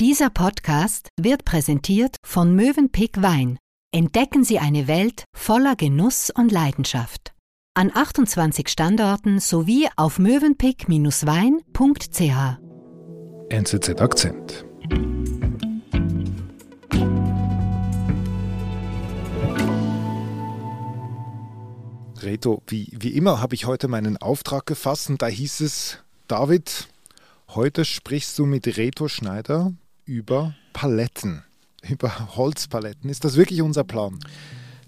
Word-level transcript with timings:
Dieser 0.00 0.30
Podcast 0.30 1.10
wird 1.20 1.44
präsentiert 1.44 2.16
von 2.24 2.54
Mövenpick 2.54 3.20
Wein. 3.20 3.58
Entdecken 3.94 4.44
Sie 4.44 4.58
eine 4.58 4.88
Welt 4.88 5.24
voller 5.36 5.76
Genuss 5.76 6.30
und 6.30 6.50
Leidenschaft. 6.50 7.34
An 7.74 7.90
28 7.94 8.70
Standorten 8.70 9.40
sowie 9.40 9.90
auf 9.96 10.18
mövenpick-wein.ch. 10.18 12.58
NZZ 13.50 14.00
Akzent. 14.00 14.64
Reto, 22.22 22.62
wie, 22.68 22.88
wie 22.98 23.10
immer 23.10 23.42
habe 23.42 23.54
ich 23.54 23.66
heute 23.66 23.88
meinen 23.88 24.16
Auftrag 24.16 24.64
gefasst 24.64 25.10
und 25.10 25.20
da 25.20 25.26
hieß 25.26 25.60
es, 25.60 25.98
David, 26.26 26.88
heute 27.50 27.84
sprichst 27.84 28.38
du 28.38 28.46
mit 28.46 28.78
Reto 28.78 29.06
Schneider 29.06 29.74
über 30.04 30.54
Paletten, 30.72 31.42
über 31.88 32.36
Holzpaletten. 32.36 33.10
Ist 33.10 33.24
das 33.24 33.36
wirklich 33.36 33.62
unser 33.62 33.84
Plan? 33.84 34.18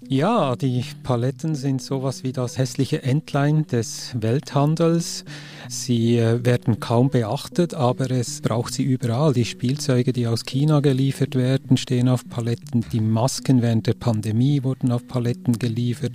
Ja, 0.09 0.55
die 0.57 0.83
Paletten 1.01 1.55
sind 1.55 1.81
sowas 1.81 2.23
wie 2.23 2.33
das 2.33 2.57
hässliche 2.57 3.03
Entlein 3.03 3.65
des 3.67 4.11
Welthandels. 4.19 5.23
Sie 5.69 6.17
äh, 6.17 6.43
werden 6.45 6.79
kaum 6.79 7.09
beachtet, 7.09 7.73
aber 7.73 8.11
es 8.11 8.41
braucht 8.41 8.73
sie 8.73 8.83
überall. 8.83 9.33
Die 9.33 9.45
Spielzeuge, 9.45 10.11
die 10.11 10.27
aus 10.27 10.43
China 10.43 10.81
geliefert 10.81 11.35
werden, 11.35 11.77
stehen 11.77 12.09
auf 12.09 12.27
Paletten. 12.27 12.85
Die 12.91 12.99
Masken 12.99 13.61
während 13.61 13.87
der 13.87 13.93
Pandemie 13.93 14.63
wurden 14.63 14.91
auf 14.91 15.07
Paletten 15.07 15.57
geliefert. 15.57 16.13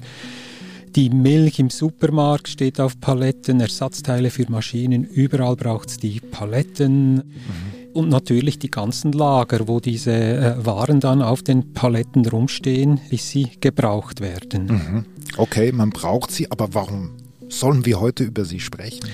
Die 0.94 1.10
Milch 1.10 1.58
im 1.58 1.70
Supermarkt 1.70 2.48
steht 2.48 2.80
auf 2.80 3.00
Paletten, 3.00 3.60
Ersatzteile 3.60 4.30
für 4.30 4.50
Maschinen, 4.50 5.04
überall 5.04 5.56
braucht 5.56 5.90
es 5.90 5.96
die 5.96 6.20
Paletten. 6.20 7.14
Mhm. 7.14 7.77
Und 7.94 8.10
natürlich 8.10 8.58
die 8.58 8.70
ganzen 8.70 9.12
Lager, 9.12 9.66
wo 9.66 9.80
diese 9.80 10.12
äh, 10.12 10.66
Waren 10.66 11.00
dann 11.00 11.22
auf 11.22 11.42
den 11.42 11.72
Paletten 11.72 12.26
rumstehen, 12.26 13.00
bis 13.10 13.30
sie 13.30 13.50
gebraucht 13.60 14.20
werden. 14.20 14.66
Mhm. 14.66 15.04
Okay, 15.36 15.72
man 15.72 15.90
braucht 15.90 16.30
sie, 16.30 16.50
aber 16.50 16.74
warum 16.74 17.10
sollen 17.48 17.86
wir 17.86 18.00
heute 18.00 18.24
über 18.24 18.44
sie 18.44 18.60
sprechen? 18.60 19.08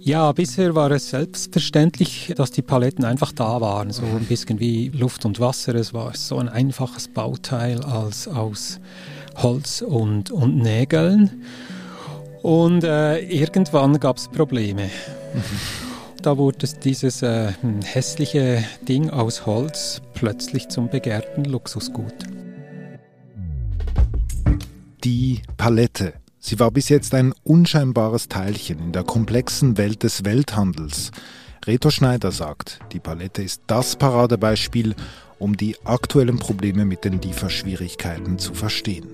Ja, 0.00 0.32
bisher 0.32 0.74
war 0.74 0.90
es 0.92 1.10
selbstverständlich, 1.10 2.32
dass 2.36 2.50
die 2.50 2.62
Paletten 2.62 3.04
einfach 3.04 3.32
da 3.32 3.60
waren, 3.60 3.90
so 3.90 4.04
ein 4.04 4.24
bisschen 4.26 4.60
wie 4.60 4.88
Luft 4.88 5.24
und 5.24 5.40
Wasser. 5.40 5.74
Es 5.74 5.92
war 5.92 6.14
so 6.14 6.38
ein 6.38 6.48
einfaches 6.48 7.08
Bauteil 7.08 7.82
als 7.82 8.28
aus 8.28 8.80
Holz 9.36 9.82
und, 9.82 10.30
und 10.30 10.56
Nägeln. 10.56 11.42
Und 12.42 12.84
äh, 12.84 13.18
irgendwann 13.18 13.98
gab 14.00 14.16
es 14.16 14.28
Probleme. 14.28 14.84
Mhm. 14.84 15.42
Da 16.22 16.36
wurde 16.36 16.66
dieses 16.82 17.22
äh, 17.22 17.52
hässliche 17.84 18.64
Ding 18.88 19.10
aus 19.10 19.46
Holz 19.46 20.02
plötzlich 20.14 20.68
zum 20.68 20.90
begehrten 20.90 21.44
Luxusgut. 21.44 22.12
Die 25.04 25.42
Palette. 25.56 26.14
Sie 26.40 26.58
war 26.58 26.70
bis 26.72 26.88
jetzt 26.88 27.14
ein 27.14 27.32
unscheinbares 27.44 28.28
Teilchen 28.28 28.80
in 28.80 28.92
der 28.92 29.04
komplexen 29.04 29.78
Welt 29.78 30.02
des 30.02 30.24
Welthandels. 30.24 31.12
Reto 31.66 31.90
Schneider 31.90 32.32
sagt, 32.32 32.80
die 32.92 33.00
Palette 33.00 33.42
ist 33.42 33.62
das 33.66 33.96
Paradebeispiel, 33.96 34.96
um 35.38 35.56
die 35.56 35.76
aktuellen 35.84 36.38
Probleme 36.38 36.84
mit 36.84 37.04
den 37.04 37.20
Lieferschwierigkeiten 37.20 38.38
zu 38.38 38.54
verstehen. 38.54 39.08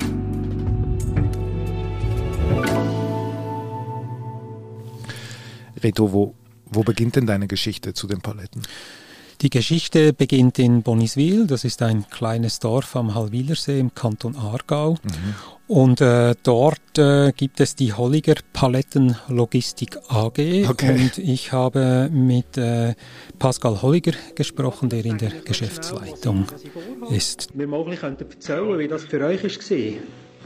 Reto, 5.82 6.12
wo 6.12 6.34
wo 6.70 6.82
beginnt 6.82 7.16
denn 7.16 7.26
deine 7.26 7.46
Geschichte 7.46 7.94
zu 7.94 8.06
den 8.06 8.20
Paletten? 8.20 8.62
Die 9.40 9.50
Geschichte 9.50 10.12
beginnt 10.12 10.58
in 10.58 10.82
Boniswil, 10.82 11.46
das 11.46 11.64
ist 11.64 11.82
ein 11.82 12.06
kleines 12.08 12.60
Dorf 12.60 12.96
am 12.96 13.14
Halwilersee 13.14 13.78
im 13.78 13.94
Kanton 13.94 14.36
Aargau. 14.36 14.92
Mhm. 15.02 15.34
Und 15.66 16.00
äh, 16.00 16.34
dort 16.42 16.98
äh, 16.98 17.32
gibt 17.32 17.58
es 17.60 17.74
die 17.74 17.92
Holliger 17.92 18.34
Palettenlogistik 18.52 19.96
AG. 20.08 20.68
Okay. 20.68 20.90
Und 20.90 21.18
ich 21.18 21.52
habe 21.52 22.08
mit 22.12 22.56
äh, 22.58 22.94
Pascal 23.38 23.80
Holliger 23.80 24.12
gesprochen, 24.34 24.88
der 24.88 25.04
in 25.04 25.18
der 25.18 25.30
Geschäftsleitung 25.30 26.46
ist. 27.10 27.48
Wir 27.54 27.66
möglich 27.66 28.00
könnten 28.00 28.30
erzählen, 28.30 28.78
wie 28.78 28.88
das 28.88 29.04
für 29.04 29.24
euch 29.24 29.42
war. 29.42 29.50
Wir 29.50 30.00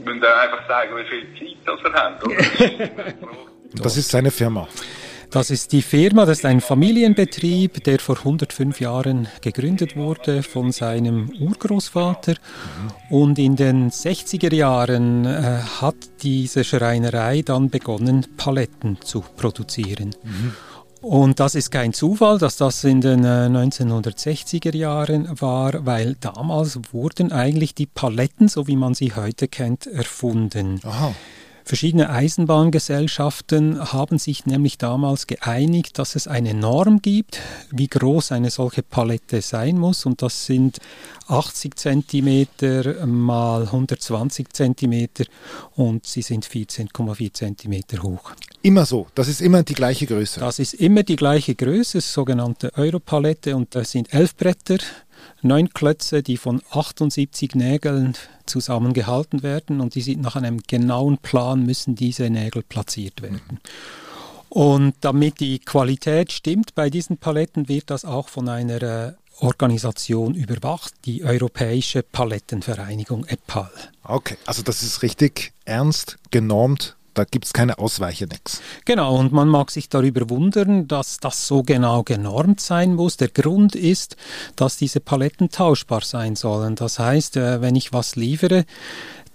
müssen 0.05 0.23
einfach 0.23 0.67
sagen, 0.67 0.91
wie 0.95 1.05
viel 1.05 1.55
Zeit 1.65 1.83
wir 1.83 1.93
haben. 1.93 3.13
das 3.75 3.97
ist 3.97 4.09
seine 4.09 4.31
Firma. 4.31 4.67
Das 5.31 5.51
ist 5.51 5.73
die 5.73 5.83
Firma, 5.83 6.25
das 6.25 6.39
ist 6.39 6.45
ein 6.45 6.59
Familienbetrieb, 6.59 7.83
der 7.83 7.99
vor 7.99 8.17
105 8.17 8.81
Jahren 8.81 9.27
gegründet 9.41 9.95
wurde 9.95 10.41
von 10.41 10.71
seinem 10.71 11.29
Urgroßvater. 11.39 12.33
Und 13.11 13.37
in 13.37 13.55
den 13.55 13.91
60er 13.91 14.53
Jahren 14.53 15.25
äh, 15.25 15.59
hat 15.81 15.95
diese 16.23 16.63
Schreinerei 16.63 17.43
dann 17.43 17.69
begonnen, 17.69 18.25
Paletten 18.37 18.97
zu 19.01 19.23
produzieren. 19.37 20.15
Mhm. 20.23 20.53
Und 21.01 21.39
das 21.39 21.55
ist 21.55 21.69
kein 21.69 21.93
Zufall, 21.93 22.39
dass 22.39 22.57
das 22.57 22.83
in 22.83 22.99
den 22.99 23.23
1960er 23.23 24.73
äh, 24.73 24.77
Jahren 24.77 25.29
war, 25.39 25.85
weil 25.85 26.15
damals 26.19 26.79
wurden 26.91 27.31
eigentlich 27.31 27.75
die 27.75 27.85
Paletten, 27.85 28.47
so 28.47 28.67
wie 28.67 28.75
man 28.75 28.95
sie 28.95 29.13
heute 29.15 29.47
kennt, 29.47 29.85
erfunden. 29.85 30.81
Aha. 30.83 31.13
Verschiedene 31.69 32.09
Eisenbahngesellschaften 32.09 33.93
haben 33.93 34.17
sich 34.17 34.47
nämlich 34.47 34.79
damals 34.79 35.27
geeinigt, 35.27 35.99
dass 35.99 36.15
es 36.15 36.27
eine 36.27 36.55
Norm 36.55 36.99
gibt, 36.99 37.37
wie 37.69 37.87
groß 37.87 38.31
eine 38.31 38.49
solche 38.49 38.81
Palette 38.81 39.43
sein 39.43 39.77
muss. 39.77 40.07
Und 40.07 40.23
das 40.23 40.47
sind 40.47 40.79
80 41.27 41.75
cm 41.77 42.47
mal 43.05 43.65
120 43.65 44.51
cm 44.51 45.09
und 45.75 46.07
sie 46.07 46.23
sind 46.23 46.43
14,4 46.43 47.33
cm 47.35 48.01
hoch. 48.01 48.31
Immer 48.63 48.87
so, 48.87 49.05
das 49.13 49.27
ist 49.27 49.39
immer 49.39 49.61
die 49.61 49.75
gleiche 49.75 50.07
Größe. 50.07 50.39
Das 50.39 50.57
ist 50.57 50.73
immer 50.73 51.03
die 51.03 51.17
gleiche 51.17 51.53
Größe, 51.53 52.01
sogenannte 52.01 52.75
Europalette 52.77 53.55
und 53.55 53.75
das 53.75 53.91
sind 53.91 54.11
elf 54.11 54.35
Bretter 54.35 54.79
neun 55.41 55.69
Klötze, 55.69 56.23
die 56.23 56.37
von 56.37 56.61
78 56.71 57.55
Nägeln 57.55 58.15
zusammengehalten 58.45 59.43
werden 59.43 59.81
und 59.81 59.95
die 59.95 60.01
sind 60.01 60.21
nach 60.21 60.35
einem 60.35 60.61
genauen 60.65 61.17
Plan 61.17 61.65
müssen 61.65 61.95
diese 61.95 62.29
Nägel 62.29 62.63
platziert 62.63 63.21
werden. 63.21 63.59
Und 64.49 64.95
damit 65.01 65.39
die 65.39 65.59
Qualität 65.59 66.31
stimmt 66.31 66.73
bei 66.73 66.89
diesen 66.89 67.17
Paletten, 67.17 67.69
wird 67.69 67.91
das 67.91 68.03
auch 68.03 68.29
von 68.29 68.49
einer 68.49 68.81
äh, 68.81 69.13
Organisation 69.41 70.33
überwacht, 70.33 70.93
die 71.05 71.23
Europäische 71.23 72.03
Palettenvereinigung 72.03 73.25
EPAL. 73.25 73.71
Okay, 74.03 74.37
also 74.45 74.63
das 74.63 74.83
ist 74.83 75.03
richtig 75.03 75.53
ernst 75.65 76.17
genormt 76.31 76.97
da 77.13 77.23
gibt 77.23 77.45
es 77.45 77.53
keine 77.53 77.79
Ausweiche, 77.79 78.25
nichts. 78.25 78.61
Genau, 78.85 79.15
und 79.15 79.31
man 79.31 79.47
mag 79.47 79.71
sich 79.71 79.89
darüber 79.89 80.29
wundern, 80.29 80.87
dass 80.87 81.17
das 81.17 81.47
so 81.47 81.63
genau 81.63 82.03
genormt 82.03 82.61
sein 82.61 82.93
muss. 82.93 83.17
Der 83.17 83.29
Grund 83.29 83.75
ist, 83.75 84.15
dass 84.55 84.77
diese 84.77 84.99
Paletten 84.99 85.49
tauschbar 85.49 86.01
sein 86.01 86.35
sollen. 86.35 86.75
Das 86.75 86.99
heißt, 86.99 87.37
äh, 87.37 87.61
wenn 87.61 87.75
ich 87.75 87.93
was 87.93 88.15
liefere, 88.15 88.65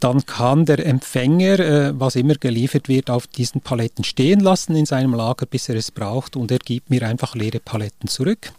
dann 0.04 0.26
kann 0.26 0.66
der 0.66 0.84
Empfänger, 0.84 1.58
äh, 1.60 1.92
was 1.98 2.14
immer 2.14 2.34
geliefert 2.34 2.88
wird, 2.88 3.08
auf 3.08 3.26
diesen 3.26 3.62
Paletten 3.62 4.04
stehen 4.04 4.40
lassen 4.40 4.76
in 4.76 4.84
seinem 4.84 5.14
Lager, 5.14 5.46
bis 5.46 5.70
er 5.70 5.76
es 5.76 5.90
braucht 5.90 6.36
und 6.36 6.50
er 6.50 6.58
gibt 6.58 6.90
mir 6.90 7.08
einfach 7.08 7.34
leere 7.34 7.58
Paletten 7.58 8.08
zurück. 8.08 8.52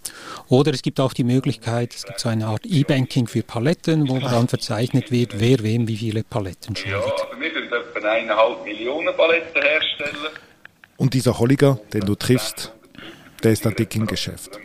Oder 0.47 0.73
es 0.73 0.81
gibt 0.81 0.99
auch 0.99 1.13
die 1.13 1.23
Möglichkeit, 1.23 1.93
es 1.93 2.03
gibt 2.03 2.19
so 2.19 2.29
eine 2.29 2.47
Art 2.47 2.65
E-Banking 2.65 3.27
für 3.27 3.43
Paletten, 3.43 4.09
wo 4.09 4.17
dann 4.17 4.47
verzeichnet 4.47 5.11
wird, 5.11 5.39
wer 5.39 5.59
wem 5.59 5.87
wie 5.87 5.97
viele 5.97 6.23
Paletten 6.23 6.75
schuldet. 6.75 7.13
Etwa 7.75 8.07
eineinhalb 8.07 8.63
Millionen 8.63 9.15
Paletten 9.15 9.61
herstellen. 9.61 10.31
Und 10.97 11.13
dieser 11.13 11.37
Holliger, 11.39 11.79
den 11.93 12.01
du 12.01 12.15
triffst, 12.15 12.71
der 13.43 13.51
ist 13.51 13.65
da 13.65 13.71
dick 13.71 13.95
im 13.95 14.07
Geschäft. 14.07 14.59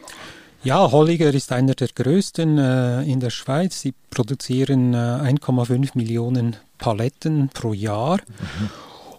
Ja, 0.63 0.91
Holliger 0.93 1.33
ist 1.33 1.53
einer 1.53 1.75
der 1.75 1.89
größten 1.89 2.59
äh, 2.59 3.03
in 3.03 3.19
der 3.21 3.31
Schweiz. 3.31 3.81
Sie 3.81 3.95
produzieren 4.11 4.93
äh, 4.93 4.97
1,5 4.97 5.93
Millionen 5.95 6.57
Paletten 6.79 7.49
pro 7.49 7.73
Jahr. 7.73 8.19
Mhm. 8.19 8.71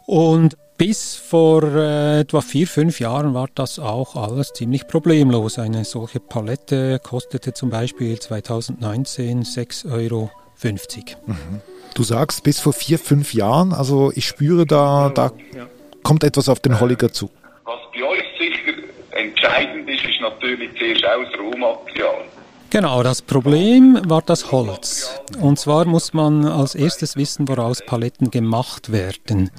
Und 0.05 0.57
bis 0.77 1.15
vor 1.15 1.63
äh, 1.63 2.21
etwa 2.21 2.41
vier, 2.41 2.67
fünf 2.67 2.99
Jahren 2.99 3.33
war 3.33 3.47
das 3.53 3.79
auch 3.79 4.15
alles 4.15 4.53
ziemlich 4.53 4.87
problemlos. 4.87 5.59
Eine 5.59 5.83
solche 5.83 6.19
Palette 6.19 6.99
kostete 6.99 7.53
zum 7.53 7.69
Beispiel 7.69 8.19
2019 8.19 9.43
6,50 9.43 9.91
Euro. 9.91 10.31
Mhm. 10.63 11.61
Du 11.93 12.03
sagst 12.03 12.43
bis 12.43 12.59
vor 12.59 12.73
vier, 12.73 12.99
fünf 12.99 13.33
Jahren, 13.33 13.73
also 13.73 14.11
ich 14.15 14.27
spüre 14.27 14.65
da, 14.65 15.11
da 15.13 15.31
kommt 16.03 16.23
etwas 16.23 16.49
auf 16.49 16.59
den 16.59 16.79
Holliger 16.79 17.11
zu. 17.11 17.29
Was 17.65 17.79
bei 17.93 18.03
euch 18.03 18.23
sicher 18.39 18.77
entscheidend 19.11 19.89
ist, 19.89 20.03
ist 20.03 20.21
natürlich 20.21 20.71
zuerst 20.77 21.05
auch 21.05 21.23
das 21.23 21.39
Rohmaterial. 21.39 22.25
Genau, 22.69 23.03
das 23.03 23.21
Problem 23.21 23.99
war 24.05 24.21
das 24.21 24.51
Holz. 24.51 25.19
Und 25.41 25.59
zwar 25.59 25.83
muss 25.85 26.13
man 26.13 26.45
als 26.45 26.73
erstes 26.73 27.17
wissen, 27.17 27.49
woraus 27.49 27.81
Paletten 27.85 28.31
gemacht 28.31 28.93
werden. 28.93 29.51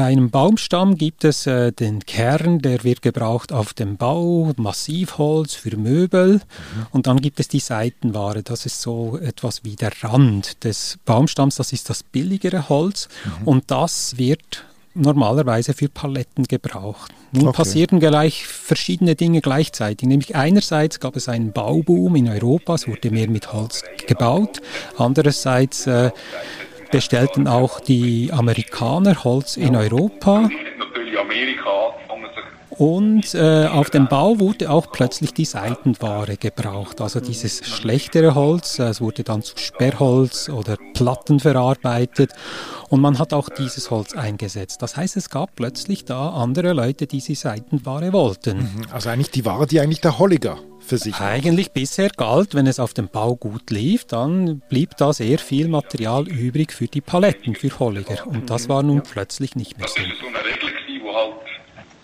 Bei 0.00 0.06
einem 0.06 0.30
Baumstamm 0.30 0.96
gibt 0.96 1.24
es 1.24 1.46
äh, 1.46 1.72
den 1.72 2.06
Kern, 2.06 2.60
der 2.60 2.84
wird 2.84 3.02
gebraucht 3.02 3.52
auf 3.52 3.74
dem 3.74 3.98
Bau, 3.98 4.50
Massivholz 4.56 5.52
für 5.52 5.76
Möbel. 5.76 6.36
Mhm. 6.36 6.86
Und 6.90 7.06
dann 7.06 7.18
gibt 7.20 7.38
es 7.38 7.48
die 7.48 7.60
Seitenware, 7.60 8.42
das 8.42 8.64
ist 8.64 8.80
so 8.80 9.18
etwas 9.18 9.62
wie 9.62 9.76
der 9.76 9.92
Rand 10.02 10.64
des 10.64 10.98
Baumstamms, 11.04 11.56
das 11.56 11.74
ist 11.74 11.90
das 11.90 12.02
billigere 12.02 12.70
Holz. 12.70 13.10
Mhm. 13.42 13.46
Und 13.46 13.70
das 13.70 14.16
wird 14.16 14.64
normalerweise 14.94 15.74
für 15.74 15.90
Paletten 15.90 16.44
gebraucht. 16.44 17.12
Nun 17.32 17.48
okay. 17.48 17.58
passierten 17.58 18.00
gleich 18.00 18.46
verschiedene 18.46 19.16
Dinge 19.16 19.42
gleichzeitig. 19.42 20.08
Nämlich 20.08 20.34
einerseits 20.34 20.98
gab 21.00 21.14
es 21.14 21.28
einen 21.28 21.52
Bauboom 21.52 22.16
in 22.16 22.28
Europa, 22.30 22.76
es 22.76 22.88
wurde 22.88 23.10
mehr 23.10 23.28
mit 23.28 23.52
Holz 23.52 23.84
gebaut. 24.06 24.62
Andererseits 24.96 25.86
äh, 25.86 26.10
bestellten 26.90 27.46
auch 27.46 27.80
die 27.80 28.30
Amerikaner 28.32 29.24
Holz 29.24 29.56
in 29.56 29.76
Europa. 29.76 30.48
Natürlich 30.78 31.18
Amerika 31.18 31.94
und 32.80 33.34
äh, 33.34 33.66
auf 33.66 33.90
dem 33.90 34.08
Bau 34.08 34.40
wurde 34.40 34.70
auch 34.70 34.90
plötzlich 34.90 35.34
die 35.34 35.44
Seitenware 35.44 36.38
gebraucht. 36.38 37.02
Also 37.02 37.20
dieses 37.20 37.62
schlechtere 37.68 38.34
Holz, 38.34 38.78
äh, 38.78 38.84
es 38.84 39.02
wurde 39.02 39.22
dann 39.22 39.42
zu 39.42 39.52
Sperrholz 39.58 40.48
oder 40.48 40.78
Platten 40.94 41.40
verarbeitet. 41.40 42.32
Und 42.88 43.02
man 43.02 43.18
hat 43.18 43.34
auch 43.34 43.50
dieses 43.50 43.90
Holz 43.90 44.14
eingesetzt. 44.14 44.80
Das 44.80 44.96
heißt, 44.96 45.18
es 45.18 45.28
gab 45.28 45.56
plötzlich 45.56 46.06
da 46.06 46.30
andere 46.30 46.72
Leute, 46.72 47.06
die 47.06 47.18
diese 47.18 47.34
Seitenware 47.34 48.14
wollten. 48.14 48.60
Mhm. 48.60 48.86
Also 48.90 49.10
eigentlich 49.10 49.30
die 49.30 49.44
Ware, 49.44 49.66
die 49.66 49.78
eigentlich 49.78 50.00
der 50.00 50.18
Holliger 50.18 50.56
für 50.78 50.96
sich. 50.96 51.20
Eigentlich 51.20 51.72
bisher 51.72 52.08
galt, 52.08 52.54
wenn 52.54 52.66
es 52.66 52.80
auf 52.80 52.94
dem 52.94 53.08
Bau 53.08 53.36
gut 53.36 53.68
lief, 53.68 54.06
dann 54.06 54.62
blieb 54.70 54.96
da 54.96 55.12
sehr 55.12 55.38
viel 55.38 55.68
Material 55.68 56.26
übrig 56.26 56.72
für 56.72 56.86
die 56.86 57.02
Paletten, 57.02 57.54
für 57.54 57.78
Holliger. 57.78 58.26
Und 58.26 58.48
das 58.48 58.70
war 58.70 58.82
nun 58.82 59.02
plötzlich 59.02 59.54
nicht 59.54 59.76
mehr 59.76 59.86
so. 59.86 59.96
Das 59.96 60.08
war 60.08 60.16
so 60.18 60.26
eine 60.28 60.46
Regel, 60.46 60.70
die 60.88 61.02
halt 61.02 61.59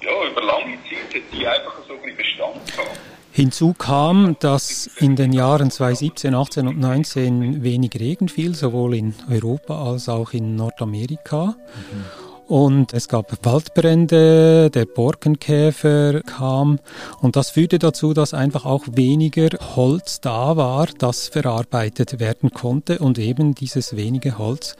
ja, 0.06 0.30
über 0.30 0.42
lange 0.42 0.78
Zeit 0.88 1.14
hat 1.14 1.22
die 1.32 1.46
einfach 1.46 1.76
so 1.86 1.94
ein 1.94 2.16
Bestand 2.16 2.66
gehabt. 2.66 3.00
Hinzu 3.32 3.74
kam, 3.74 4.36
dass 4.40 4.86
in 4.96 5.14
den 5.14 5.32
Jahren 5.32 5.70
2017, 5.70 6.34
18 6.34 6.68
und 6.68 6.80
19 6.80 7.62
wenig 7.62 7.92
Regen 8.00 8.30
fiel, 8.30 8.54
sowohl 8.54 8.94
in 8.94 9.14
Europa 9.30 9.90
als 9.90 10.08
auch 10.08 10.32
in 10.32 10.56
Nordamerika. 10.56 11.54
Mhm. 11.56 12.04
Und 12.46 12.94
es 12.94 13.08
gab 13.08 13.44
Waldbrände, 13.44 14.70
der 14.70 14.86
Borkenkäfer 14.86 16.22
kam 16.22 16.78
und 17.20 17.34
das 17.34 17.50
führte 17.50 17.80
dazu, 17.80 18.14
dass 18.14 18.34
einfach 18.34 18.64
auch 18.64 18.84
weniger 18.92 19.48
Holz 19.74 20.20
da 20.20 20.56
war, 20.56 20.86
das 20.98 21.26
verarbeitet 21.26 22.20
werden 22.20 22.52
konnte 22.52 23.00
und 23.00 23.18
eben 23.18 23.56
dieses 23.56 23.96
wenige 23.96 24.38
Holz, 24.38 24.76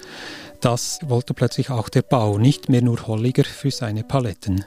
das 0.60 1.00
wollte 1.06 1.34
plötzlich 1.34 1.70
auch 1.70 1.88
der 1.88 2.02
Bau, 2.02 2.38
nicht 2.38 2.68
mehr 2.68 2.82
nur 2.82 3.04
Holliger 3.08 3.44
für 3.44 3.72
seine 3.72 4.04
Paletten. 4.04 4.64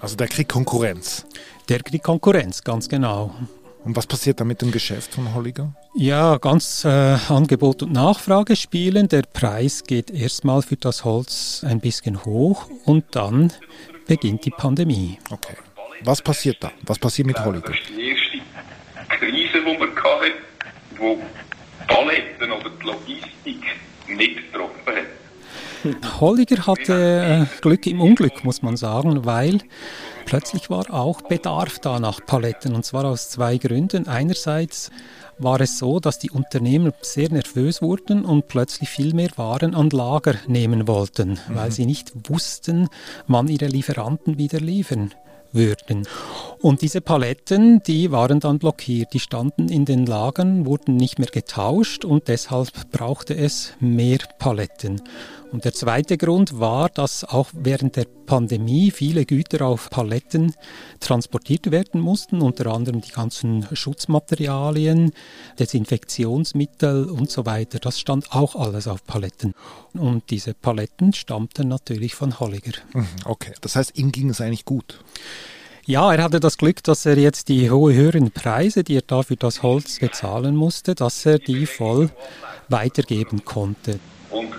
Also 0.00 0.16
der 0.16 0.28
kriegt 0.28 0.50
Konkurrenz. 0.50 1.26
Der 1.68 1.80
kriegt 1.80 2.04
Konkurrenz, 2.04 2.62
ganz 2.62 2.88
genau. 2.88 3.34
Und 3.84 3.96
was 3.96 4.06
passiert 4.06 4.38
da 4.38 4.44
mit 4.44 4.62
dem 4.62 4.70
Geschäft 4.70 5.14
von 5.14 5.34
Holliger? 5.34 5.74
Ja, 5.94 6.38
ganz 6.38 6.84
äh, 6.84 6.88
Angebot 7.28 7.82
und 7.82 7.92
Nachfrage 7.92 8.54
spielen. 8.54 9.08
Der 9.08 9.22
Preis 9.22 9.82
geht 9.84 10.10
erstmal 10.10 10.62
für 10.62 10.76
das 10.76 11.04
Holz 11.04 11.64
ein 11.66 11.80
bisschen 11.80 12.24
hoch 12.24 12.66
und 12.84 13.04
dann 13.10 13.52
beginnt 14.06 14.44
die 14.44 14.50
Pandemie. 14.50 15.18
Okay. 15.30 15.56
Was 16.04 16.22
passiert 16.22 16.58
da? 16.60 16.72
Was 16.82 16.98
passiert 16.98 17.26
mit 17.26 17.38
Holliger? 17.44 17.68
Das 17.68 17.78
ist 17.78 17.88
die 17.88 18.08
erste 18.08 18.38
Krise, 19.18 19.64
die 19.64 19.78
man 19.78 19.94
hatte, 19.96 20.32
wo 20.98 21.20
Paletten 21.86 22.52
oder 22.52 22.70
die 22.70 22.86
Logistik 22.86 23.62
nicht 24.08 24.36
getroffen 24.36 24.86
hat. 24.86 25.21
Holliger 26.20 26.66
hatte 26.66 27.46
äh, 27.48 27.60
Glück 27.60 27.86
im 27.86 28.00
Unglück, 28.00 28.44
muss 28.44 28.62
man 28.62 28.76
sagen, 28.76 29.24
weil 29.24 29.60
plötzlich 30.26 30.70
war 30.70 30.92
auch 30.92 31.22
Bedarf 31.22 31.78
da 31.78 31.98
nach 31.98 32.24
Paletten 32.24 32.74
und 32.74 32.84
zwar 32.84 33.04
aus 33.04 33.30
zwei 33.30 33.58
Gründen. 33.58 34.06
Einerseits 34.06 34.90
war 35.38 35.60
es 35.60 35.78
so, 35.78 35.98
dass 35.98 36.18
die 36.18 36.30
Unternehmer 36.30 36.92
sehr 37.00 37.30
nervös 37.30 37.82
wurden 37.82 38.24
und 38.24 38.48
plötzlich 38.48 38.88
viel 38.88 39.14
mehr 39.14 39.30
Waren 39.36 39.74
an 39.74 39.90
Lager 39.90 40.34
nehmen 40.46 40.86
wollten, 40.86 41.30
mhm. 41.30 41.54
weil 41.54 41.72
sie 41.72 41.86
nicht 41.86 42.12
wussten, 42.28 42.88
wann 43.26 43.48
ihre 43.48 43.66
Lieferanten 43.66 44.38
wieder 44.38 44.60
liefern 44.60 45.12
würden. 45.52 46.06
Und 46.60 46.80
diese 46.82 47.00
Paletten, 47.00 47.82
die 47.82 48.10
waren 48.10 48.40
dann 48.40 48.58
blockiert, 48.58 49.12
die 49.12 49.20
standen 49.20 49.68
in 49.68 49.84
den 49.84 50.06
Lagern, 50.06 50.64
wurden 50.64 50.96
nicht 50.96 51.18
mehr 51.18 51.28
getauscht 51.28 52.04
und 52.04 52.28
deshalb 52.28 52.90
brauchte 52.90 53.36
es 53.36 53.74
mehr 53.80 54.18
Paletten. 54.38 55.02
Und 55.52 55.66
der 55.66 55.74
zweite 55.74 56.16
Grund 56.16 56.58
war, 56.58 56.88
dass 56.88 57.24
auch 57.24 57.50
während 57.52 57.96
der 57.96 58.06
Pandemie 58.26 58.90
viele 58.90 59.26
Güter 59.26 59.66
auf 59.66 59.90
Paletten 59.90 60.54
transportiert 60.98 61.70
werden 61.70 62.00
mussten, 62.00 62.40
unter 62.40 62.66
anderem 62.68 63.02
die 63.02 63.10
ganzen 63.10 63.68
Schutzmaterialien, 63.70 65.12
Desinfektionsmittel 65.58 67.04
und 67.10 67.30
so 67.30 67.44
weiter. 67.44 67.78
Das 67.78 68.00
stand 68.00 68.32
auch 68.32 68.56
alles 68.56 68.88
auf 68.88 69.04
Paletten. 69.04 69.52
Und 69.92 70.30
diese 70.30 70.54
Paletten 70.54 71.12
stammten 71.12 71.68
natürlich 71.68 72.14
von 72.14 72.40
Holliger. 72.40 72.72
Mhm, 72.94 73.06
okay, 73.26 73.52
das 73.60 73.76
heißt, 73.76 73.98
ihm 73.98 74.10
ging 74.10 74.30
es 74.30 74.40
eigentlich 74.40 74.64
gut. 74.64 75.00
Ja, 75.84 76.14
er 76.14 76.22
hatte 76.22 76.40
das 76.40 76.56
Glück, 76.56 76.82
dass 76.84 77.04
er 77.04 77.18
jetzt 77.18 77.48
die 77.48 77.70
hohe 77.70 77.92
höheren 77.92 78.30
Preise, 78.30 78.84
die 78.84 78.96
er 78.96 79.02
da 79.02 79.22
für 79.22 79.36
das 79.36 79.62
Holz 79.62 79.98
bezahlen 79.98 80.56
musste, 80.56 80.94
dass 80.94 81.26
er 81.26 81.38
die 81.38 81.66
voll 81.66 82.10
weitergeben 82.68 83.44
konnte. 83.44 83.98
Und 84.30 84.54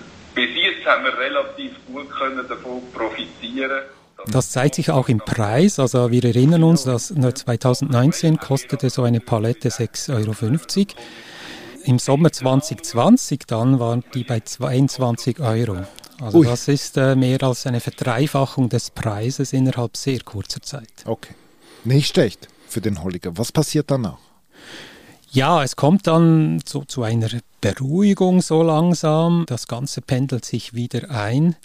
jetzt 0.84 0.92
haben 0.92 1.04
wir 1.04 1.16
relativ 1.18 1.72
gut 1.86 2.10
können 2.10 2.46
davon 2.48 2.82
profitieren. 2.92 3.82
Das 4.28 4.50
zeigt 4.50 4.76
sich 4.76 4.90
auch 4.90 5.08
im 5.08 5.18
Preis. 5.18 5.78
Also 5.78 6.10
wir 6.10 6.24
erinnern 6.24 6.62
uns, 6.62 6.84
dass 6.84 7.08
2019 7.08 8.38
kostete 8.38 8.88
so 8.90 9.02
eine 9.02 9.20
Palette 9.20 9.68
6,50 9.68 10.12
Euro. 10.14 10.86
Im 11.84 11.98
Sommer 11.98 12.32
2020 12.32 13.40
dann 13.46 13.78
waren 13.78 14.04
die 14.14 14.24
bei 14.24 14.40
22 14.40 15.40
Euro. 15.40 15.84
Also 16.20 16.38
Ui. 16.38 16.46
das 16.46 16.68
ist 16.68 16.96
äh, 16.96 17.16
mehr 17.16 17.42
als 17.42 17.66
eine 17.66 17.80
Verdreifachung 17.80 18.68
des 18.68 18.90
Preises 18.90 19.52
innerhalb 19.52 19.96
sehr 19.96 20.20
kurzer 20.20 20.62
Zeit. 20.62 20.88
Okay. 21.04 21.34
Nicht 21.82 22.14
schlecht 22.14 22.48
für 22.68 22.80
den 22.80 23.02
Holliger. 23.02 23.36
Was 23.36 23.52
passiert 23.52 23.90
danach? 23.90 24.18
Ja, 25.32 25.62
es 25.62 25.76
kommt 25.76 26.06
dann 26.06 26.62
so 26.64 26.84
zu 26.84 27.02
einer 27.02 27.28
Beruhigung 27.64 28.42
so 28.42 28.62
langsam. 28.62 29.44
Das 29.46 29.66
Ganze 29.66 30.02
pendelt 30.02 30.44
sich 30.44 30.74
wieder 30.74 31.10
ein. 31.10 31.56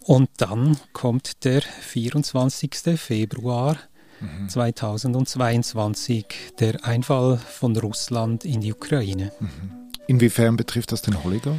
Und 0.00 0.28
dann 0.38 0.76
kommt 0.92 1.44
der 1.44 1.62
24. 1.62 2.98
Februar 2.98 3.76
mhm. 4.20 4.48
2022, 4.48 6.24
der 6.58 6.84
Einfall 6.84 7.36
von 7.36 7.76
Russland 7.76 8.44
in 8.44 8.60
die 8.60 8.72
Ukraine. 8.72 9.30
Mhm. 9.38 9.70
Inwiefern 10.08 10.56
betrifft 10.56 10.90
das 10.90 11.02
den 11.02 11.22
Holliger? 11.22 11.54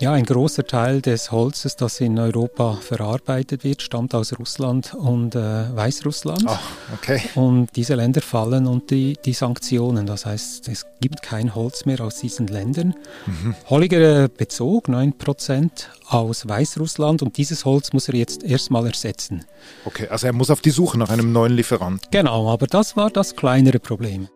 Ja, 0.00 0.12
ein 0.12 0.24
großer 0.24 0.64
Teil 0.66 1.00
des 1.00 1.30
Holzes, 1.30 1.76
das 1.76 2.00
in 2.00 2.18
Europa 2.18 2.78
verarbeitet 2.80 3.62
wird, 3.62 3.80
stammt 3.80 4.14
aus 4.14 4.36
Russland 4.38 4.92
und 4.92 5.36
äh, 5.36 5.74
Weißrussland. 5.74 6.44
Oh, 6.46 6.58
okay. 6.94 7.22
Und 7.36 7.68
diese 7.76 7.94
Länder 7.94 8.20
fallen 8.20 8.66
unter 8.66 8.94
die, 8.96 9.16
die, 9.24 9.32
Sanktionen. 9.32 10.06
Das 10.06 10.26
heißt, 10.26 10.68
es 10.68 10.84
gibt 11.00 11.22
kein 11.22 11.54
Holz 11.54 11.86
mehr 11.86 12.00
aus 12.00 12.18
diesen 12.18 12.48
Ländern. 12.48 12.94
Mhm. 13.26 13.54
Holliger 13.70 14.28
bezog 14.28 14.88
9% 14.88 15.70
aus 16.08 16.48
Weißrussland 16.48 17.22
und 17.22 17.36
dieses 17.36 17.64
Holz 17.64 17.92
muss 17.92 18.08
er 18.08 18.16
jetzt 18.16 18.42
erstmal 18.42 18.86
ersetzen. 18.86 19.44
Okay, 19.84 20.08
also 20.08 20.26
er 20.26 20.32
muss 20.32 20.50
auf 20.50 20.60
die 20.60 20.70
Suche 20.70 20.98
nach 20.98 21.08
einem 21.08 21.32
neuen 21.32 21.52
Lieferanten. 21.52 22.08
Genau, 22.10 22.50
aber 22.50 22.66
das 22.66 22.96
war 22.96 23.10
das 23.10 23.36
kleinere 23.36 23.78
Problem. 23.78 24.28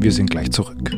Wir 0.00 0.10
sind 0.10 0.30
gleich 0.30 0.50
zurück. 0.50 0.90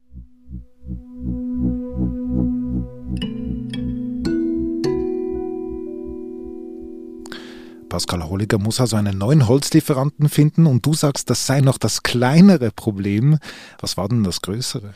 Pascal 7.88 8.28
Holliger 8.28 8.58
muss 8.58 8.80
also 8.80 8.96
einen 8.96 9.18
neuen 9.18 9.48
Holzlieferanten 9.48 10.28
finden 10.28 10.66
und 10.66 10.84
du 10.84 10.94
sagst, 10.94 11.30
das 11.30 11.46
sei 11.46 11.60
noch 11.60 11.78
das 11.78 12.02
kleinere 12.02 12.70
Problem. 12.70 13.38
Was 13.80 13.96
war 13.96 14.08
denn 14.08 14.24
das 14.24 14.42
größere? 14.42 14.94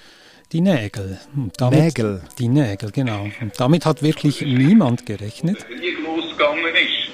die 0.52 0.60
Nägel. 0.60 1.18
Damit, 1.56 1.78
Nägel? 1.78 2.22
Die 2.38 2.48
Nägel, 2.48 2.90
genau. 2.90 3.26
Und 3.40 3.58
damit 3.58 3.86
hat 3.86 4.02
wirklich 4.02 4.42
niemand 4.42 5.06
gerechnet. 5.06 5.64
Wie 5.68 6.02
losgegangen 6.02 6.64
ist, 6.66 7.10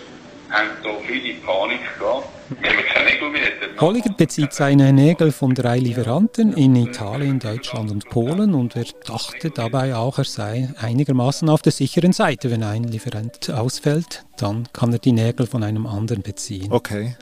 haben 0.51 0.69
da 0.83 0.91
viele 1.07 1.35
Panik 1.35 1.81
gehabt. 1.99 2.29
Wir 2.61 2.71
haben 2.71 2.79
keine 2.93 3.11
Nägel 3.11 3.31
mehr. 3.31 3.81
Holliger 3.81 4.13
bezieht 4.13 4.53
seine 4.53 4.93
Nägel 4.93 5.31
von 5.31 5.55
drei 5.55 5.79
Lieferanten 5.79 6.53
in 6.55 6.75
Italien, 6.75 7.39
Deutschland 7.39 7.91
und 7.91 8.09
Polen 8.09 8.55
und 8.55 8.75
er 8.75 8.87
dachte 9.07 9.51
dabei 9.51 9.95
auch, 9.95 10.19
er 10.19 10.25
sei 10.25 10.69
einigermaßen 10.81 11.49
auf 11.49 11.63
der 11.63 11.73
sicheren 11.73 12.13
Seite. 12.13 12.51
Wenn 12.51 12.65
ein 12.65 12.85
Lieferant 12.85 13.51
ausfällt, 13.51 14.25
dann 14.37 14.67
kann 14.73 14.93
er 14.93 14.99
die 14.99 15.13
Nägel 15.13 15.47
von 15.47 15.63
einem 15.63 15.87
anderen 15.87 16.23
beziehen. 16.23 16.73
Okay. 16.73 17.17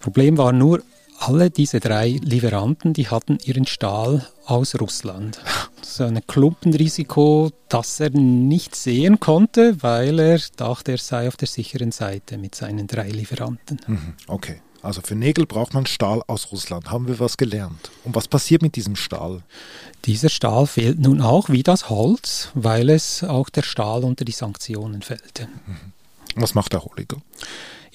Problem 0.00 0.36
war 0.36 0.52
nur, 0.52 0.82
alle 1.18 1.50
diese 1.50 1.80
drei 1.80 2.18
Lieferanten, 2.22 2.92
die 2.92 3.08
hatten 3.08 3.38
ihren 3.44 3.66
Stahl 3.66 4.26
aus 4.44 4.74
Russland. 4.80 5.40
So 5.82 6.04
ein 6.04 6.20
Klumpenrisiko, 6.26 7.50
das 7.68 8.00
er 8.00 8.10
nicht 8.10 8.76
sehen 8.76 9.18
konnte, 9.20 9.82
weil 9.82 10.18
er 10.18 10.40
dachte, 10.56 10.92
er 10.92 10.98
sei 10.98 11.28
auf 11.28 11.36
der 11.36 11.48
sicheren 11.48 11.92
Seite 11.92 12.38
mit 12.38 12.54
seinen 12.54 12.86
drei 12.86 13.08
Lieferanten. 13.08 13.80
Mhm, 13.86 14.14
okay. 14.26 14.60
Also 14.82 15.00
für 15.00 15.16
Nägel 15.16 15.46
braucht 15.46 15.74
man 15.74 15.84
Stahl 15.86 16.22
aus 16.28 16.52
Russland. 16.52 16.90
Haben 16.90 17.08
wir 17.08 17.18
was 17.18 17.36
gelernt? 17.36 17.90
Und 18.04 18.14
was 18.14 18.28
passiert 18.28 18.62
mit 18.62 18.76
diesem 18.76 18.94
Stahl? 18.94 19.42
Dieser 20.04 20.28
Stahl 20.28 20.66
fehlt 20.68 21.00
nun 21.00 21.20
auch 21.20 21.48
wie 21.48 21.64
das 21.64 21.88
Holz, 21.90 22.50
weil 22.54 22.90
es 22.90 23.24
auch 23.24 23.48
der 23.48 23.62
Stahl 23.62 24.04
unter 24.04 24.24
die 24.24 24.32
Sanktionen 24.32 25.02
fällt. 25.02 25.48
Mhm. 25.66 25.92
Was 26.36 26.54
macht 26.54 26.72
der 26.72 26.84
Holiger? 26.84 27.16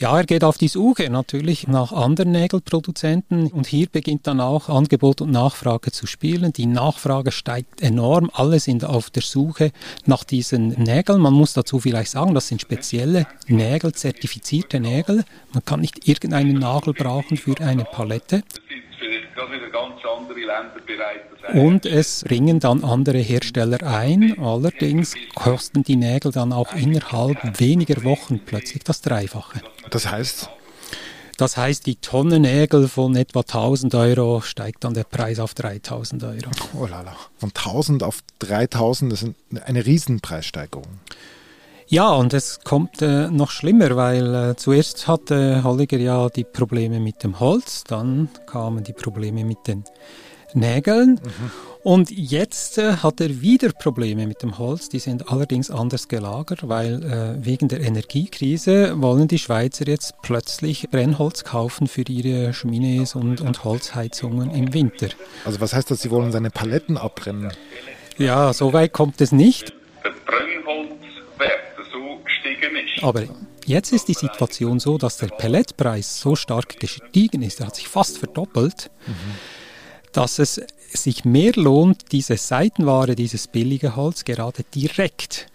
Ja, 0.01 0.17
er 0.17 0.23
geht 0.23 0.43
auf 0.43 0.57
die 0.57 0.67
Suche 0.67 1.11
natürlich 1.11 1.67
nach 1.67 1.91
anderen 1.91 2.31
Nägelproduzenten 2.31 3.51
und 3.51 3.67
hier 3.67 3.85
beginnt 3.87 4.25
dann 4.25 4.41
auch 4.41 4.67
Angebot 4.67 5.21
und 5.21 5.29
Nachfrage 5.29 5.91
zu 5.91 6.07
spielen. 6.07 6.51
Die 6.53 6.65
Nachfrage 6.65 7.31
steigt 7.31 7.83
enorm. 7.83 8.31
Alle 8.33 8.59
sind 8.59 8.83
auf 8.83 9.11
der 9.11 9.21
Suche 9.21 9.71
nach 10.07 10.23
diesen 10.23 10.69
Nägeln. 10.69 11.21
Man 11.21 11.35
muss 11.35 11.53
dazu 11.53 11.79
vielleicht 11.79 12.09
sagen, 12.09 12.33
das 12.33 12.47
sind 12.47 12.61
spezielle 12.61 13.27
Nägel, 13.45 13.93
zertifizierte 13.93 14.79
Nägel. 14.79 15.23
Man 15.53 15.63
kann 15.65 15.81
nicht 15.81 16.07
irgendeinen 16.07 16.57
Nagel 16.57 16.95
brauchen 16.95 17.37
für 17.37 17.59
eine 17.59 17.85
Palette. 17.85 18.41
Und 21.53 21.85
es 21.85 22.25
ringen 22.29 22.59
dann 22.59 22.83
andere 22.83 23.19
Hersteller 23.19 23.83
ein. 23.83 24.37
Allerdings 24.39 25.15
kosten 25.35 25.83
die 25.83 25.95
Nägel 25.95 26.31
dann 26.31 26.53
auch 26.53 26.73
innerhalb 26.73 27.59
weniger 27.59 28.03
Wochen 28.03 28.39
plötzlich 28.45 28.83
das 28.83 29.01
Dreifache. 29.01 29.61
Das 29.89 30.09
heißt? 30.09 30.49
Das 31.37 31.57
heißt, 31.57 31.87
die 31.87 31.95
Tonne 31.95 32.39
Nägel 32.39 32.87
von 32.87 33.15
etwa 33.15 33.39
1000 33.39 33.95
Euro 33.95 34.41
steigt 34.41 34.83
dann 34.83 34.93
der 34.93 35.05
Preis 35.05 35.39
auf 35.39 35.55
3000 35.55 36.23
Euro. 36.23 36.51
Oh 36.77 36.85
lala. 36.85 37.15
Von 37.39 37.49
1000 37.49 38.03
auf 38.03 38.19
3000, 38.39 39.11
das 39.11 39.23
ist 39.23 39.33
eine 39.65 39.83
Riesenpreissteigerung. 39.83 40.85
Ja, 41.91 42.09
und 42.13 42.33
es 42.33 42.61
kommt 42.63 43.01
äh, 43.01 43.29
noch 43.29 43.51
schlimmer, 43.51 43.97
weil 43.97 44.33
äh, 44.33 44.55
zuerst 44.55 45.09
hatte 45.09 45.61
Holliger 45.61 45.97
ja 45.97 46.29
die 46.29 46.45
Probleme 46.45 47.01
mit 47.01 47.21
dem 47.21 47.41
Holz, 47.41 47.83
dann 47.83 48.29
kamen 48.45 48.85
die 48.85 48.93
Probleme 48.93 49.43
mit 49.43 49.67
den 49.67 49.83
Nägeln. 50.53 51.19
Mhm. 51.21 51.51
Und 51.83 52.09
jetzt 52.09 52.77
äh, 52.77 52.93
hat 52.93 53.19
er 53.19 53.41
wieder 53.41 53.73
Probleme 53.73 54.25
mit 54.25 54.41
dem 54.41 54.57
Holz. 54.57 54.87
Die 54.87 54.99
sind 54.99 55.29
allerdings 55.29 55.69
anders 55.69 56.07
gelagert, 56.07 56.69
weil 56.69 57.03
äh, 57.03 57.45
wegen 57.45 57.67
der 57.67 57.81
Energiekrise 57.81 59.01
wollen 59.01 59.27
die 59.27 59.39
Schweizer 59.39 59.85
jetzt 59.85 60.13
plötzlich 60.21 60.89
Brennholz 60.91 61.43
kaufen 61.43 61.87
für 61.87 62.03
ihre 62.03 62.51
Cheminées 62.51 63.17
und, 63.17 63.41
und 63.41 63.65
Holzheizungen 63.65 64.51
im 64.51 64.73
Winter. 64.73 65.09
Also 65.43 65.59
was 65.59 65.73
heißt 65.73 65.91
das, 65.91 66.01
sie 66.01 66.09
wollen 66.09 66.31
seine 66.31 66.51
Paletten 66.51 66.97
abbrennen? 66.97 67.51
Ja, 68.17 68.53
so 68.53 68.71
weit 68.71 68.93
kommt 68.93 69.19
es 69.19 69.33
nicht. 69.33 69.73
Der 70.05 70.13
Brennholzwert 70.25 71.71
so 71.91 72.19
gestiegen 72.23 72.75
ist. 72.75 72.90
Aber 73.01 73.23
jetzt 73.65 73.91
ist 73.91 74.07
die 74.07 74.13
Situation 74.13 74.79
so, 74.79 74.97
dass 74.97 75.17
der 75.17 75.27
Pelletpreis 75.27 76.19
so 76.19 76.35
stark 76.35 76.79
gestiegen 76.79 77.41
ist, 77.41 77.59
er 77.59 77.67
hat 77.67 77.75
sich 77.75 77.87
fast 77.87 78.17
verdoppelt. 78.17 78.91
Mhm 79.07 79.13
dass 80.11 80.39
es 80.39 80.61
sich 80.93 81.25
mehr 81.25 81.53
lohnt, 81.55 82.11
diese 82.11 82.37
Seitenware, 82.37 83.15
dieses 83.15 83.47
billige 83.47 83.95
Holz 83.95 84.25
gerade 84.25 84.63
direkt 84.75 85.47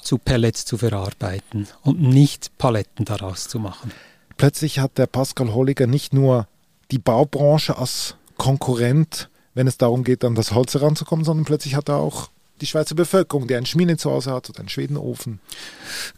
zu 0.00 0.18
Pellets 0.18 0.64
zu 0.64 0.78
verarbeiten 0.78 1.68
und 1.82 2.00
nicht 2.00 2.56
Paletten 2.58 3.04
daraus 3.04 3.48
zu 3.48 3.58
machen. 3.58 3.92
Plötzlich 4.36 4.78
hat 4.78 4.98
der 4.98 5.06
Pascal 5.06 5.52
Holliger 5.52 5.86
nicht 5.86 6.12
nur 6.12 6.48
die 6.90 6.98
Baubranche 6.98 7.76
als 7.76 8.16
Konkurrent, 8.36 9.28
wenn 9.54 9.66
es 9.66 9.76
darum 9.76 10.02
geht, 10.02 10.24
an 10.24 10.34
das 10.34 10.52
Holz 10.52 10.74
heranzukommen, 10.74 11.24
sondern 11.24 11.44
plötzlich 11.44 11.74
hat 11.74 11.88
er 11.88 11.96
auch 11.96 12.30
die 12.60 12.66
Schweizer 12.66 12.94
Bevölkerung, 12.94 13.46
die 13.46 13.54
einen 13.54 13.66
Schmine 13.66 13.96
zu 13.96 14.10
Hause 14.10 14.32
hat 14.32 14.48
oder 14.50 14.60
einen 14.60 14.68
Schwedenofen. 14.68 15.40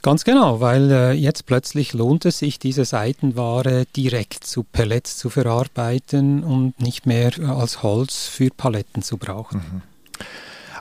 Ganz 0.02 0.24
genau, 0.24 0.60
weil 0.60 0.90
äh, 0.90 1.12
jetzt 1.12 1.46
plötzlich 1.46 1.92
lohnt 1.92 2.24
es 2.24 2.38
sich, 2.38 2.58
diese 2.58 2.84
Seitenware 2.84 3.86
direkt 3.96 4.44
zu 4.44 4.64
Pellets 4.64 5.16
zu 5.16 5.30
verarbeiten 5.30 6.44
und 6.44 6.80
nicht 6.80 7.06
mehr 7.06 7.38
äh, 7.38 7.44
als 7.44 7.82
Holz 7.82 8.26
für 8.26 8.50
Paletten 8.50 9.02
zu 9.02 9.16
brauchen. 9.18 9.58
Mhm. 9.58 9.82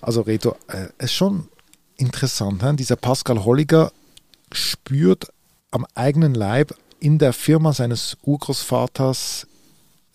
Also 0.02 0.22
Reto, 0.22 0.56
äh, 0.68 0.88
ist 0.98 1.14
schon 1.14 1.48
interessant, 1.98 2.64
he? 2.64 2.76
dieser 2.76 2.96
Pascal 2.96 3.46
Holliger 3.46 3.92
spürt 4.52 5.32
am 5.70 5.86
eigenen 5.96 6.34
Leib 6.34 6.74
in 7.00 7.18
der 7.18 7.34
Firma 7.34 7.74
seines 7.74 8.18
Urgroßvaters 8.24 9.48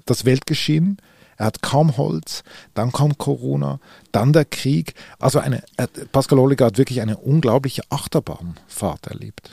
das 0.05 0.25
Weltgeschehen 0.25 0.99
er 1.37 1.47
hat 1.47 1.63
kaum 1.63 1.97
Holz, 1.97 2.43
dann 2.75 2.93
kommt 2.93 3.19
Corona, 3.19 3.79
dann 4.13 4.33
der 4.33 4.45
Krieg. 4.45 4.95
Also 5.19 5.39
eine, 5.39 5.63
Pascal 6.13 6.39
Holliger 6.39 6.67
hat 6.67 6.79
wirklich 6.79 7.01
eine 7.01 7.17
unglaubliche 7.17 7.83
Achterbahnfahrt 7.91 9.07
erlebt. 9.07 9.51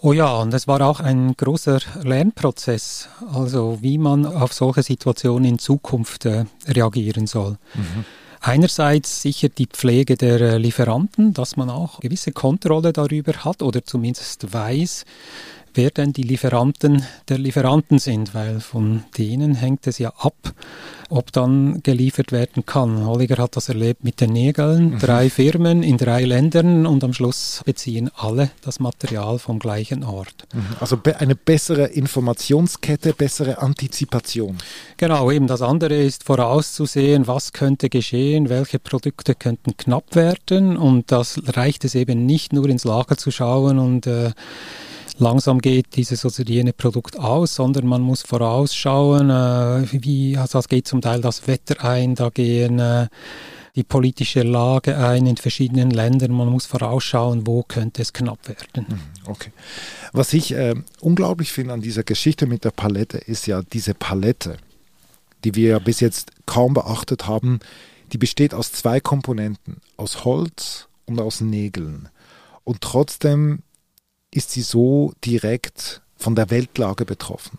Oh 0.00 0.12
ja, 0.12 0.36
und 0.36 0.52
es 0.52 0.68
war 0.68 0.82
auch 0.82 1.00
ein 1.00 1.34
großer 1.36 1.80
Lernprozess, 2.02 3.08
also 3.32 3.78
wie 3.80 3.98
man 3.98 4.26
auf 4.26 4.52
solche 4.52 4.82
Situationen 4.82 5.44
in 5.46 5.58
Zukunft 5.58 6.26
äh, 6.26 6.44
reagieren 6.66 7.26
soll. 7.26 7.56
Mhm. 7.74 8.04
Einerseits 8.40 9.22
sicher 9.22 9.48
die 9.48 9.66
Pflege 9.66 10.16
der 10.16 10.40
äh, 10.40 10.58
Lieferanten, 10.58 11.32
dass 11.32 11.56
man 11.56 11.70
auch 11.70 12.00
gewisse 12.00 12.32
Kontrolle 12.32 12.92
darüber 12.92 13.32
hat 13.44 13.62
oder 13.62 13.84
zumindest 13.84 14.52
weiß, 14.52 15.04
wer 15.76 15.90
denn 15.90 16.12
die 16.12 16.22
Lieferanten 16.22 17.02
der 17.28 17.38
Lieferanten 17.38 17.98
sind, 17.98 18.34
weil 18.34 18.60
von 18.60 19.04
denen 19.18 19.54
hängt 19.54 19.86
es 19.86 19.98
ja 19.98 20.12
ab, 20.18 20.54
ob 21.08 21.32
dann 21.32 21.82
geliefert 21.82 22.32
werden 22.32 22.66
kann. 22.66 23.06
Holliger 23.06 23.42
hat 23.42 23.56
das 23.56 23.68
erlebt 23.68 24.02
mit 24.02 24.20
den 24.20 24.32
Nägeln, 24.32 24.92
mhm. 24.92 24.98
drei 24.98 25.30
Firmen 25.30 25.82
in 25.82 25.96
drei 25.98 26.24
Ländern 26.24 26.86
und 26.86 27.04
am 27.04 27.12
Schluss 27.12 27.62
beziehen 27.64 28.10
alle 28.16 28.50
das 28.62 28.80
Material 28.80 29.38
vom 29.38 29.58
gleichen 29.58 30.04
Ort. 30.04 30.46
Mhm. 30.52 30.76
Also 30.80 30.98
eine 31.18 31.36
bessere 31.36 31.86
Informationskette, 31.86 33.12
bessere 33.12 33.58
Antizipation. 33.58 34.58
Genau, 34.96 35.30
eben 35.30 35.46
das 35.46 35.62
andere 35.62 35.96
ist 35.96 36.24
vorauszusehen, 36.24 37.26
was 37.26 37.52
könnte 37.52 37.88
geschehen, 37.88 38.48
welche 38.48 38.78
Produkte 38.78 39.34
könnten 39.34 39.76
knapp 39.76 40.14
werden 40.14 40.76
und 40.76 41.12
das 41.12 41.40
reicht 41.46 41.84
es 41.84 41.94
eben 41.94 42.26
nicht 42.26 42.52
nur 42.52 42.68
ins 42.68 42.84
Lager 42.84 43.16
zu 43.16 43.30
schauen 43.30 43.78
und 43.78 44.06
äh, 44.06 44.32
langsam 45.18 45.60
geht 45.60 45.96
dieses 45.96 46.24
oder 46.24 46.48
jene 46.48 46.72
Produkt 46.72 47.18
aus, 47.18 47.54
sondern 47.54 47.86
man 47.86 48.02
muss 48.02 48.22
vorausschauen, 48.22 49.30
äh, 49.30 49.86
wie, 49.90 50.36
also 50.36 50.58
es 50.58 50.68
geht 50.68 50.86
zum 50.86 51.00
Teil 51.00 51.20
das 51.20 51.46
Wetter 51.46 51.84
ein, 51.84 52.14
da 52.14 52.30
gehen 52.30 52.78
äh, 52.78 53.08
die 53.76 53.84
politische 53.84 54.42
Lage 54.42 54.96
ein 54.96 55.26
in 55.26 55.36
verschiedenen 55.36 55.90
Ländern. 55.90 56.32
Man 56.32 56.48
muss 56.48 56.64
vorausschauen, 56.64 57.46
wo 57.46 57.62
könnte 57.62 58.00
es 58.00 58.12
knapp 58.14 58.48
werden. 58.48 58.86
Mhm, 58.88 59.30
okay. 59.30 59.52
Was 60.12 60.32
ich 60.32 60.52
äh, 60.52 60.74
unglaublich 61.00 61.52
finde 61.52 61.74
an 61.74 61.82
dieser 61.82 62.02
Geschichte 62.02 62.46
mit 62.46 62.64
der 62.64 62.70
Palette, 62.70 63.18
ist 63.18 63.46
ja 63.46 63.62
diese 63.62 63.92
Palette, 63.92 64.56
die 65.44 65.54
wir 65.54 65.68
ja 65.68 65.78
bis 65.78 66.00
jetzt 66.00 66.32
kaum 66.46 66.72
beachtet 66.72 67.26
haben, 67.26 67.60
die 68.12 68.18
besteht 68.18 68.54
aus 68.54 68.72
zwei 68.72 68.98
Komponenten, 68.98 69.82
aus 69.98 70.24
Holz 70.24 70.88
und 71.04 71.20
aus 71.20 71.42
Nägeln. 71.42 72.08
Und 72.64 72.80
trotzdem 72.80 73.60
ist 74.32 74.50
sie 74.50 74.62
so 74.62 75.12
direkt 75.24 76.02
von 76.16 76.34
der 76.34 76.50
Weltlage 76.50 77.04
betroffen? 77.04 77.58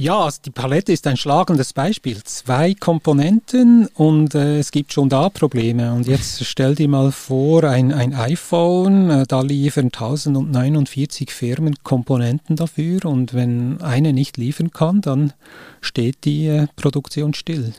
Ja, 0.00 0.20
also 0.20 0.38
die 0.44 0.50
Palette 0.50 0.92
ist 0.92 1.08
ein 1.08 1.16
schlagendes 1.16 1.72
Beispiel. 1.72 2.22
Zwei 2.22 2.72
Komponenten 2.72 3.88
und 3.88 4.32
äh, 4.36 4.60
es 4.60 4.70
gibt 4.70 4.92
schon 4.92 5.08
da 5.08 5.28
Probleme. 5.28 5.92
Und 5.92 6.06
jetzt 6.06 6.44
stell 6.44 6.76
dir 6.76 6.86
mal 6.86 7.10
vor, 7.10 7.64
ein, 7.64 7.92
ein 7.92 8.14
iPhone, 8.14 9.10
äh, 9.10 9.26
da 9.26 9.40
liefern 9.40 9.86
1049 9.86 11.32
Firmen 11.32 11.74
Komponenten 11.82 12.54
dafür 12.54 13.06
und 13.06 13.34
wenn 13.34 13.80
eine 13.80 14.12
nicht 14.12 14.36
liefern 14.36 14.70
kann, 14.70 15.00
dann 15.00 15.32
steht 15.80 16.24
die 16.24 16.46
äh, 16.46 16.68
Produktion 16.76 17.34
still. 17.34 17.72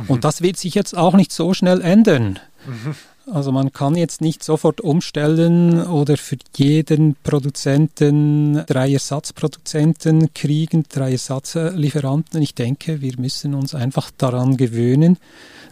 Mhm. 0.00 0.08
Und 0.08 0.24
das 0.24 0.40
wird 0.40 0.56
sich 0.56 0.74
jetzt 0.74 0.96
auch 0.96 1.12
nicht 1.12 1.30
so 1.30 1.52
schnell 1.52 1.82
ändern. 1.82 2.38
Mhm. 2.66 2.94
Also 3.28 3.50
man 3.50 3.72
kann 3.72 3.96
jetzt 3.96 4.20
nicht 4.20 4.44
sofort 4.44 4.80
umstellen 4.80 5.84
oder 5.84 6.16
für 6.16 6.36
jeden 6.56 7.16
Produzenten 7.24 8.64
drei 8.66 8.92
Ersatzproduzenten 8.92 10.32
kriegen, 10.32 10.84
drei 10.88 11.12
Ersatzlieferanten. 11.12 12.40
Ich 12.40 12.54
denke, 12.54 13.00
wir 13.00 13.14
müssen 13.18 13.54
uns 13.54 13.74
einfach 13.74 14.12
daran 14.16 14.56
gewöhnen, 14.56 15.18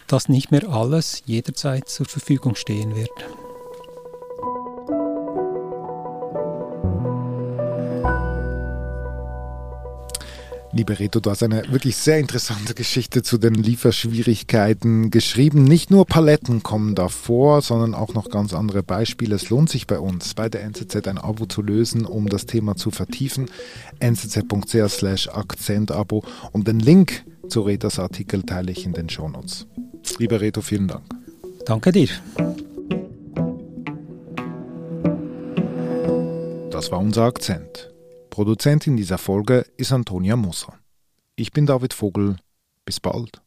dass 0.07 0.27
nicht 0.27 0.51
mehr 0.51 0.67
alles 0.69 1.23
jederzeit 1.25 1.87
zur 1.87 2.07
Verfügung 2.07 2.55
stehen 2.55 2.93
wird. 2.93 3.44
Liebe 10.75 10.99
Reto, 10.99 11.21
du 11.21 11.29
hast 11.29 11.41
eine 11.41 11.63
wirklich 11.71 11.95
sehr 11.95 12.19
interessante 12.19 12.73
Geschichte 12.73 13.23
zu 13.23 13.37
den 13.37 13.53
Lieferschwierigkeiten 13.53 15.09
geschrieben. 15.09 15.63
Nicht 15.63 15.89
nur 15.89 16.05
Paletten 16.05 16.63
kommen 16.63 16.95
davor, 16.95 17.61
sondern 17.61 17.93
auch 17.93 18.13
noch 18.13 18.29
ganz 18.29 18.53
andere 18.53 18.83
Beispiele. 18.83 19.35
Es 19.35 19.49
lohnt 19.49 19.69
sich 19.69 19.87
bei 19.87 19.97
uns, 19.97 20.33
bei 20.33 20.49
der 20.49 20.63
NZZ 20.65 21.07
ein 21.07 21.17
Abo 21.17 21.45
zu 21.45 21.61
lösen, 21.61 22.05
um 22.05 22.27
das 22.27 22.45
Thema 22.45 22.75
zu 22.75 22.91
vertiefen. 22.91 23.49
nzz.ch 24.01 24.89
slash 24.89 25.29
Akzentabo 25.29 26.25
und 26.51 26.67
den 26.67 26.81
Link 26.81 27.23
zu 27.47 27.61
Retos 27.61 27.97
Artikel 27.97 28.43
teile 28.43 28.73
ich 28.73 28.85
in 28.85 28.91
den 28.91 29.07
Shownotes. 29.07 29.67
Lieber 30.19 30.41
Reto, 30.41 30.59
vielen 30.59 30.89
Dank. 30.89 31.03
Danke 31.65 31.93
dir. 31.93 32.09
Das 36.69 36.91
war 36.91 36.99
unser 36.99 37.23
Akzent. 37.23 37.94
Produzentin 38.35 38.97
dieser 38.97 39.17
Folge 39.17 39.65
ist 39.77 39.93
Antonia 39.93 40.35
Moser. 40.35 40.73
Ich 41.37 41.53
bin 41.53 41.65
David 41.65 41.93
Vogel. 41.93 42.35
Bis 42.83 42.99
bald. 42.99 43.41